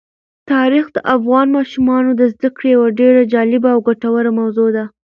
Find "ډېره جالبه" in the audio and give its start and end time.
2.99-3.69